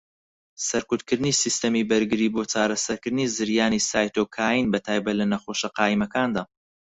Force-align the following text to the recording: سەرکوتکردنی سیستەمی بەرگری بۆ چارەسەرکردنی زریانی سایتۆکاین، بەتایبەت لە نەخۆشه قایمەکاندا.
سەرکوتکردنی 0.67 1.39
سیستەمی 1.43 1.87
بەرگری 1.89 2.31
بۆ 2.33 2.41
چارەسەرکردنی 2.51 3.31
زریانی 3.35 3.85
سایتۆکاین، 3.89 4.65
بەتایبەت 4.73 5.15
لە 5.19 5.25
نەخۆشه 5.33 5.67
قایمەکاندا. 5.77 6.43